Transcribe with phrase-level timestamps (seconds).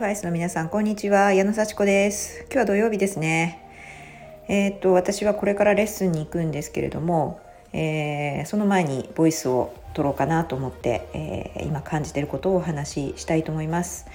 [0.00, 1.34] FIS の皆さんこんにちは。
[1.34, 2.46] 矢野幸子です。
[2.50, 3.60] 今日は土曜日ですね。
[4.48, 7.38] えー、っと私はこれからレッスンに行くんですけれども、
[7.74, 14.06] えー、その前にボイスを取ろうかなと思って、えー、今感じてることをお話ししたいと思います。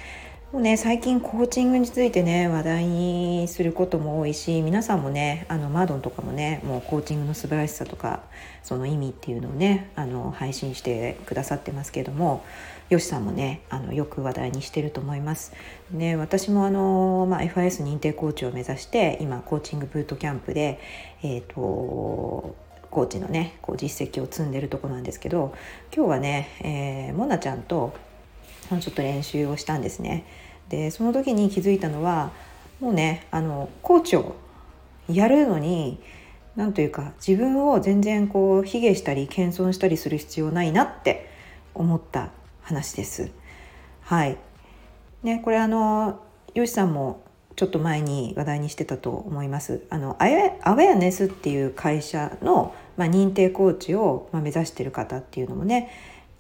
[0.52, 8.24] もうね最近コーチングについてね話題にすることも多いし皆さんもねあのマードンとかもねもうコーチングの素晴らしさとか
[8.64, 12.44] その意味っていうのをねあの配信してくださってますけれども
[12.90, 15.54] よしさんもねあのよく話題にしてると思います。
[15.90, 20.80] ね、私もあの、まあ、FIS 認定コーチを目指して今コーチングブートキャンプで、
[21.24, 25.56] えーと、コーチのねこう実績を積んでるとこなんですけど
[25.96, 27.96] 今日はね、えー、モナちゃんと
[28.70, 30.26] ちょっと練習をしたんですね。
[30.70, 32.32] でその時に気づいたのは
[32.80, 34.36] もうねあのコーチを
[35.10, 36.00] やるのに
[36.56, 41.30] 何というか自分を全然こう卑下したり謙遜したりする必要ないなって
[41.74, 42.30] 思った
[42.66, 43.32] 話です。
[44.02, 44.38] はい。
[45.24, 46.22] ね、これあの、
[46.54, 47.24] よしさんも
[47.56, 49.86] ちょっと前に話題にしてたと思います。
[49.90, 55.90] あの、アウェアネスっていう会社の、まあ、認定コーチを、まあ、目指してる方っていうのもね、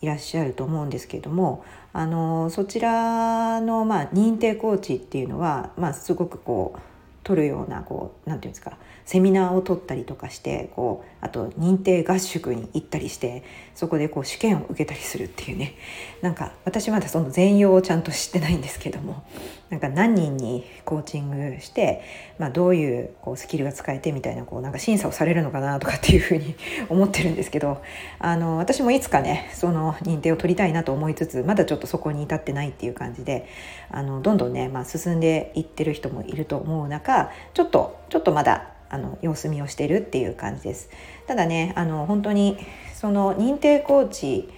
[0.02, 1.64] いらっしゃると思うんですけれども
[1.94, 6.80] あのそちらの、まあ、認定コーチっていうのは、まあ、すごくこう
[7.26, 15.74] 取るようなこうなんていうんですかセミナーを取ったりとかしてこうあと認定合宿に行ったりしてそこでこう試験を受けたりするっていうね。
[16.22, 19.24] なんか私まだその全容をちゃんと知ってないんですけども。
[19.70, 22.04] なんか何人にコーチングして、
[22.38, 26.56] まあ、どういうこうスキルが使えてみたいなこうなんか審査をされるのかなとかっていうふうに
[26.88, 27.82] 思ってるんですけど
[28.20, 33.48] あの私もいつかねその認定を取りたいなと思いつつまだちょっとそこに至ってないっていう感じで
[33.90, 40.90] あのどんどんね、まあ、進んでいってる人もいると思う中ちょっとちょっとまだあの様子見をしてるっていう感じです。
[41.26, 42.58] ただねあの本当に
[42.94, 44.50] その認定コーチ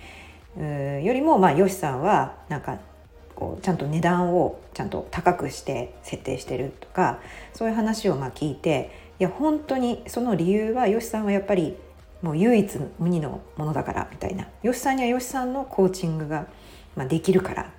[0.58, 2.80] よりもまあよしさんはなんか
[3.38, 7.20] こうちゃんと値段をちゃんと高くして設定してるとか
[7.54, 8.90] そういう話をまあ聞いて
[9.20, 11.78] いや本当にその理由はよしさんはやっぱり
[12.24, 14.48] もう唯一無二のものだからみたいな。
[14.64, 16.48] よしさんにはよしさんのコーチングが
[16.96, 17.72] まあできるから。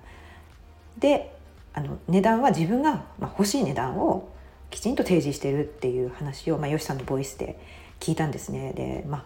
[0.96, 1.34] で
[1.74, 4.28] あの値段は自分がまあ欲しい値段を
[4.70, 7.58] きちんと提示してるっていう話を、まあ、よしさんのボイスで
[7.98, 8.72] 聞いたんですね。
[8.74, 9.24] でまあ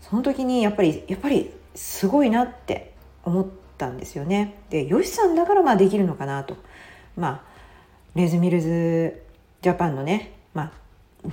[0.00, 2.94] その時にやっぱりやっぱりすごいなって
[3.24, 4.54] 思ってたんですよね。
[4.70, 6.56] でよしさんだからまあできるのかなと。
[7.16, 7.48] まあ
[8.14, 9.22] レズミルズ
[9.62, 10.72] ジャパンのね、まあ、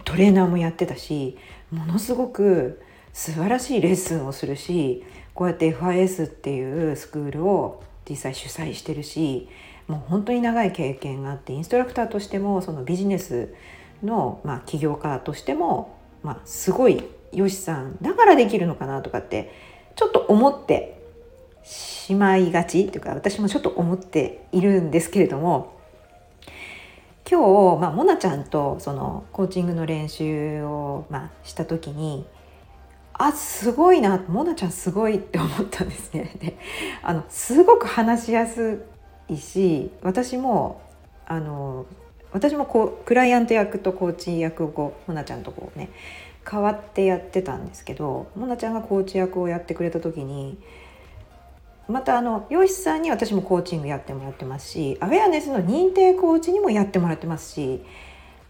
[0.03, 1.37] トレーナーもやってたし
[1.71, 2.81] ものすごく
[3.13, 5.03] 素晴らしいレッスンをするし
[5.33, 9.47] こうやって FIS っていうスクールを実際主催してるし
[9.87, 13.53] もう本当に長い経験があってインストラクターとしてもそのビジネス
[14.03, 19.53] の、まあ、起業家としても、まあ、すごいよしさんだからできるのかなとかって
[19.95, 20.94] ちょっと思って
[22.05, 25.73] しまいがちというか私もちょっと思っているんですけれども
[27.27, 32.27] 今日、まあ、モナちゃんとそのコーチングの練習を、まあ、した時に
[33.13, 36.35] あすごいなモナちゃんすごいって思ったんですね。
[36.39, 36.59] で
[37.01, 38.85] あのすごく話しやす
[39.27, 40.83] いし私も
[41.25, 41.87] あの
[42.33, 45.89] 私もこうクライアント役とコーチ役をこうモナちゃんとこうね
[46.47, 50.59] 変わってやってたんですけどモナちゃんがコーチ役をやってくれた時に
[51.87, 57.83] またあの洋師さんに私もコーチングやってもらってますしアウェアネスの認定コーチにもやってもらってますし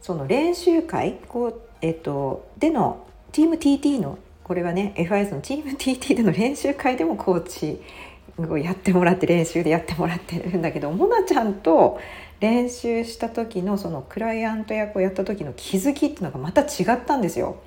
[0.01, 7.81] その練習会こう、えっと、でのチーム TT のこれはね FIS のチーム TT での練習会でもコーチ
[8.37, 11.99] をやってもらって練習でやってもらってるんだけどモナちゃんと
[12.39, 17.57] 練習した時のそのクライアント役をやった時の気づきっていうのがまた違ったんですよ。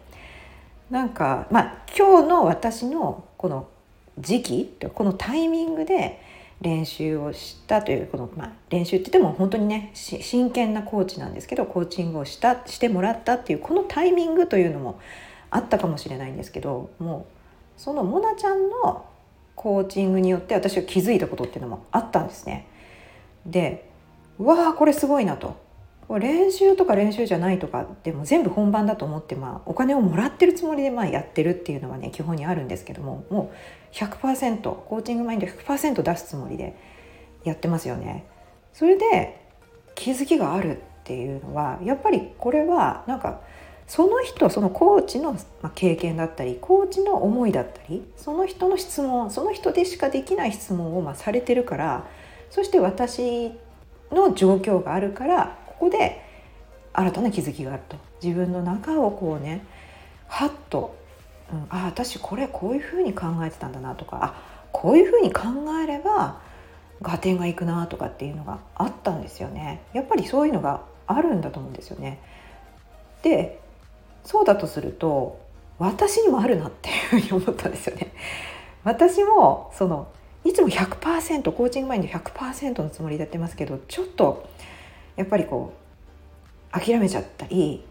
[0.90, 3.68] なんかまあ今日の私のこの
[4.20, 6.20] 時期このタイミングで
[6.60, 15.00] 練習をしたというこの、まあ、練習って言っても本当にね真剣なコーチなんですけどコーチングをしたしてもらったっていうこのタイミングというのも
[15.50, 19.06] あったかもしれないんですけどもうそのモナちゃんの
[19.54, 22.66] コーチングによって私は気づいたことっていうのもあったんですね。
[23.46, 23.88] で
[24.38, 25.56] わあこれすごいなと
[26.16, 33.52] 練習とか練習じゃないとかでも全部本番だと思って、まあ、お金をもらってるつもりでまあやってるっていうのはね基本にあるんですけどもも
[33.92, 36.74] う100%コーチングマインド100%出すつもりで
[37.44, 38.26] やってますよね。
[38.72, 39.40] それで
[39.94, 43.40] 気づきがあるっていうのはやっぱりこれはなんか
[43.86, 45.36] その人そのコーチの
[45.74, 52.06] 経験だったりコーチの思いだったりその人の質問その人でしかできない質問をまされてるから
[52.50, 53.52] そして私
[54.12, 56.22] の状況があるからここで
[56.92, 57.96] 新たな気づきがあると。
[58.22, 59.64] 自分の中をこうね
[60.26, 60.96] はっと、
[61.52, 65.42] うん、あ私これこういうふうに考えてたんだなとかあこういうふうに考
[65.82, 66.40] えれば
[67.00, 69.82] 合点がいくなとかっていうのがあったんですよね。
[69.92, 72.18] やっぱりそういうのがあるんだと思うんですよね。
[73.22, 73.60] で
[74.24, 75.40] そうだとすると
[75.78, 78.12] 私にもあるなっていうふうに思ったんですよね。
[78.82, 80.08] 私もその
[80.44, 84.48] いつも100%コーチングマインド100%のつもりでやってますけどちょっと
[85.18, 85.74] やっぱりこ
[86.72, 87.84] う諦めちゃったり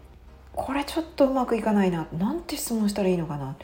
[0.52, 3.56] これちょっとうまくいかないななんて質問したらいいのかな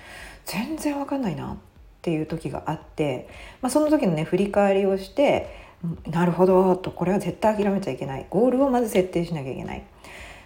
[0.45, 1.57] 全然わかんないなっ
[2.03, 3.29] ていう時があって、
[3.63, 5.65] まあ、その時のね振り返りをして
[6.07, 8.27] なるほどとこれは絶対諦めちゃいけない。
[8.31, 9.83] ゴールをまず設定しなきゃいけない。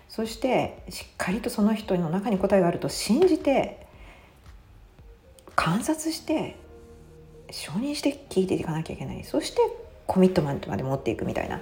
[0.09, 3.87] そしてしっかりとその人の中に答えがあると信じて
[5.55, 6.57] 観察して
[7.51, 9.23] 承認して聞いていかなきゃいけない。
[9.25, 9.61] そして
[10.07, 11.61] コミットメントまで持っていくみたいな。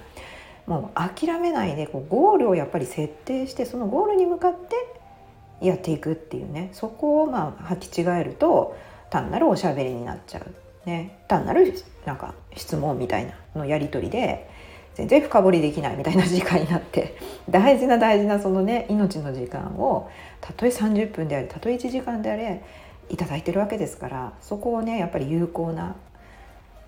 [0.66, 6.70] もう諦めないでこうゴールをやっぱり設定してそのゴールに向かってやっていくっていうね。
[6.72, 8.76] そこをまあ履き違えると
[9.10, 11.72] 単なるおしゃべりになっちゃう、ね、単なる
[12.04, 14.50] なんか質問みたいなのやり取りで
[14.94, 17.16] 全然深掘りできないみたいな時間になって
[17.48, 20.10] 大事な大事なそのね命の時間を
[20.40, 22.62] たとえ30分であれたとえ1時間であれ
[23.08, 25.96] 頂いてるわけですからそこをねやっぱり有効な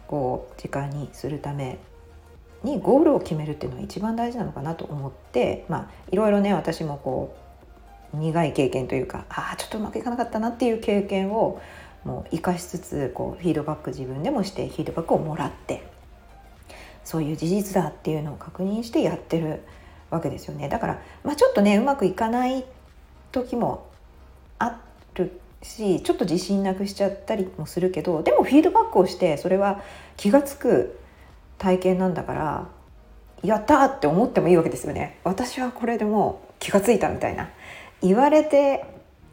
[0.09, 1.79] こう時間にするため
[2.64, 7.37] にゴールを決めるっていうのが一番大事なのかなと思ってまあいろいろね私もこ
[8.12, 11.60] う苦い経験というかああちょっとうまくいかなかったなっていう経験を
[12.05, 15.87] もう生かしつつこうフィードバック自分でもしてフィードバックをもらって
[17.05, 19.62] そういう事実だっていうのを確認してやってる
[20.10, 20.69] わけですよね。
[20.69, 22.64] だから、まあ、ちょっとねうまくいかない
[23.32, 23.87] 時も
[24.58, 24.81] あ
[25.14, 29.82] るしちょっと自信なくしちゃったりもするけどでもフィードバックをしてそれは
[30.16, 30.99] 気が付く
[31.58, 32.69] 体験なんだから
[33.43, 35.19] やったって思ってもいいわけですよね。
[35.25, 37.49] 私はこれでもう気が付いたみたいな。
[38.02, 38.84] 言われて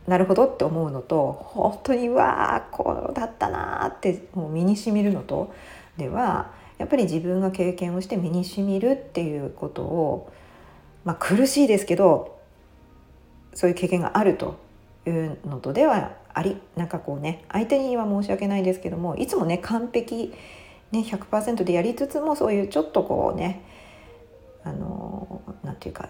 [0.07, 5.53] なるほどって思うのと本当にわあこうだったなってもう身にしみるのと
[5.97, 10.31] ではやっぱり自分が経験をして身にしみるっていうことを、
[11.05, 12.39] まあ、苦しいですけど
[13.53, 14.57] そういう経験があると
[15.07, 20.33] いうのとではありなんかこうね相手には申し訳ないですけどもいつもね完璧、
[20.95, 23.61] ね、100%でやりつつもそういうちょっとこうね
[24.63, 26.09] あのなんていうか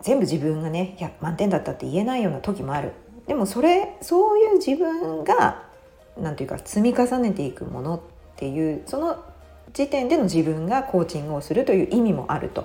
[0.00, 2.92] 全部自分がねいや満点だったって言えないような時もある。
[3.26, 5.62] でもそれそういう自分が
[6.18, 8.00] なんていうか積み重ねていくものっ
[8.36, 9.22] ていうその
[9.72, 12.64] 時点での自分がコーチングをするという意味もあると。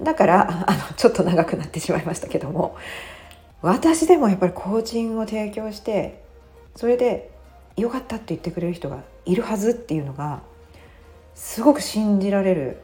[0.00, 2.76] だからあのちょっと長くなってしまいましたけども
[3.62, 6.22] 私でもやっぱりコーチングを提供して
[6.76, 7.32] それで
[7.78, 10.42] 良かったって言ってくれる人がいるはずっていうのが
[11.34, 12.80] すごく信じられる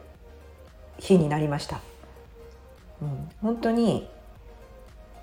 [0.97, 1.81] 日になりました。
[3.01, 4.07] うん、本当に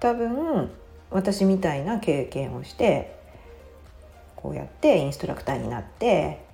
[0.00, 0.70] 多分
[1.10, 3.16] 私みたいな経験をして
[4.36, 6.44] こうやってインストラクターになって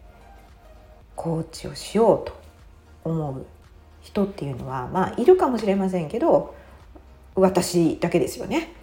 [1.17, 2.39] コーチをしようと
[3.05, 3.47] 思う
[4.03, 6.55] 人っていうのはまあいるかもしれませんけど
[7.35, 8.75] 私だけですよね。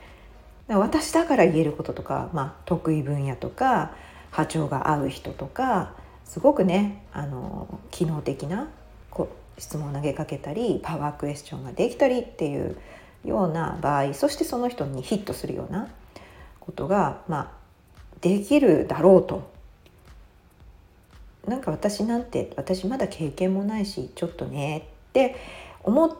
[0.67, 3.91] 私だから言えることとか、まあ、得意分野とか
[4.35, 5.93] 波長が合う人とか
[6.25, 8.67] すごくねあの機能的な
[9.09, 12.75] こ質問を投げかけたりパワークエスチョンができたりっていう
[13.23, 15.87] ような場合そしてその人にヒットするような
[16.59, 17.51] ことが、まあ、
[18.19, 19.55] できるだろうと。
[21.47, 25.35] なんか私なんて私まだ経験もないしちょっとねって
[25.83, 26.11] 思っ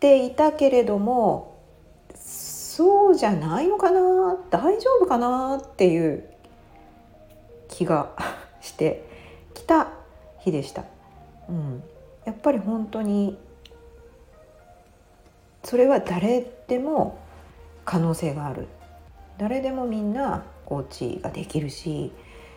[0.00, 1.56] ていたけれども
[2.16, 6.28] そうじゃないのかな大丈夫かなっていう
[7.68, 8.10] 気が
[8.60, 9.04] して
[9.54, 9.88] きた
[10.40, 10.84] 日でした。
[11.48, 11.82] うん、
[12.24, 13.38] やっぱり本当に
[15.64, 17.18] それは誰でも
[17.84, 18.68] 可能性がある。
[19.38, 22.12] 誰でもみんなコーチができるし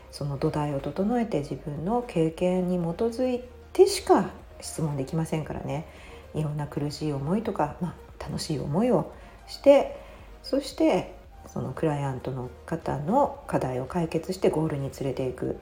[0.10, 3.41] その土台を整えて自分の経験に基づい
[3.72, 5.88] てしか質問できませんからね。
[6.34, 9.12] いろんな苦しい思いとか、まあ、楽しい思いを
[9.48, 10.00] して
[10.44, 11.13] そして
[11.48, 15.57] そのクライアントの方の課題を解決してゴールに連れていく。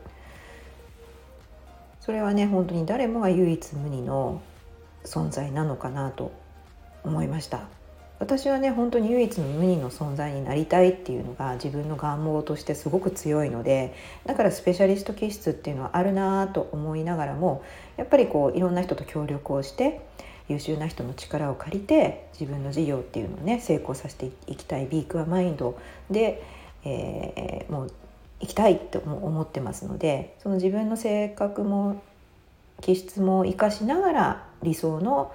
[2.00, 4.42] それはね本当に誰もが唯一無二の
[5.04, 6.32] 存在なのかなと
[7.04, 7.68] 思いました。
[8.20, 13.96] 私はね本当に唯一の無二の存在になりたいっていうのが自分の願望としてすごく強いので
[14.26, 17.64] だからスペシャリスト気質っていうのはあるなと思いながらも
[17.96, 20.02] やっぱりこういろんな人と協力をして
[20.50, 25.80] 優秀な人の力を借りて自分の事業っていうのをね成功させていきたいビークアマインド
[26.10, 26.44] で、
[26.84, 27.92] えー、もう
[28.42, 32.02] 行きたいと思ってますのでその自分の性格も
[32.82, 35.32] 気質も生かしながら理想の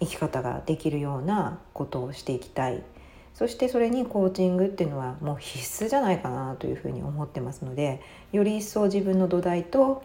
[0.00, 2.82] 生き方ができるようなことをしていきたい。
[3.34, 8.00] そしてそれにコーチングっていうのはもう必須じゃないかなというふうに思ってますので
[8.32, 10.02] より一層自分の土台と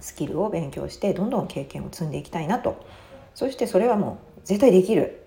[0.00, 2.82] スキルを勉強してどんどん経験を積んでいきたいなと
[3.38, 5.24] そしてそれはもう絶対できる。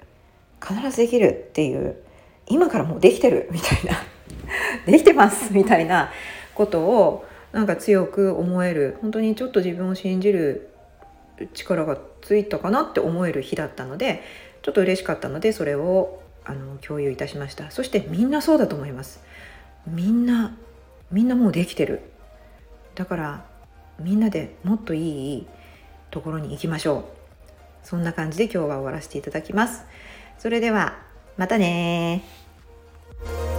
[0.62, 1.96] 必ずできるっていう。
[2.46, 3.48] 今からもうできてる。
[3.54, 3.94] みたいな。
[4.86, 5.54] できてます。
[5.54, 6.12] みたいな
[6.54, 8.98] ことをなんか強く思える。
[9.00, 10.68] 本当にちょっと自分を信じる。
[11.54, 14.22] 力がついたかなって思える日だったので
[14.62, 17.72] ちょっと嬉しかったのでそれをあの共有いたしました。
[17.72, 19.24] そしてみんなそうだと思います。
[19.88, 20.54] みんな
[21.12, 22.02] みんなもうできてる。
[22.94, 23.46] だから
[24.00, 25.48] みんなでもっといい
[26.12, 27.21] ところに行きましょう。
[27.84, 29.84] そんな感じで今日は終わらせていただきます。
[30.40, 30.98] それでは
[31.38, 33.51] またねー